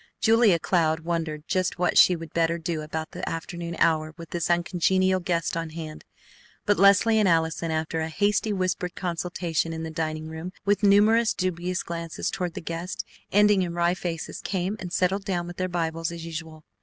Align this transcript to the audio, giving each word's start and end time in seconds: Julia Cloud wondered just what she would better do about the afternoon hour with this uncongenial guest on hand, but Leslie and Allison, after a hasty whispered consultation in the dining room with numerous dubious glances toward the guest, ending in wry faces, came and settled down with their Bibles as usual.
Julia 0.19 0.57
Cloud 0.57 1.01
wondered 1.01 1.47
just 1.47 1.77
what 1.77 1.95
she 1.95 2.15
would 2.15 2.33
better 2.33 2.57
do 2.57 2.81
about 2.81 3.11
the 3.11 3.29
afternoon 3.29 3.75
hour 3.77 4.15
with 4.17 4.31
this 4.31 4.49
uncongenial 4.49 5.19
guest 5.19 5.55
on 5.55 5.69
hand, 5.69 6.05
but 6.65 6.79
Leslie 6.79 7.19
and 7.19 7.29
Allison, 7.29 7.69
after 7.69 7.99
a 8.01 8.09
hasty 8.09 8.51
whispered 8.51 8.95
consultation 8.95 9.73
in 9.73 9.83
the 9.83 9.91
dining 9.91 10.27
room 10.27 10.53
with 10.65 10.81
numerous 10.81 11.35
dubious 11.35 11.83
glances 11.83 12.31
toward 12.31 12.55
the 12.55 12.61
guest, 12.61 13.05
ending 13.31 13.61
in 13.61 13.75
wry 13.75 13.93
faces, 13.93 14.41
came 14.41 14.75
and 14.79 14.91
settled 14.91 15.23
down 15.23 15.45
with 15.45 15.57
their 15.57 15.69
Bibles 15.69 16.11
as 16.11 16.25
usual. 16.25 16.63